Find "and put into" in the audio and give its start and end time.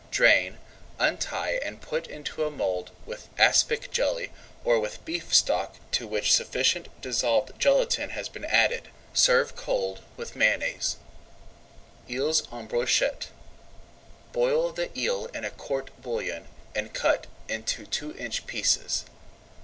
1.63-2.43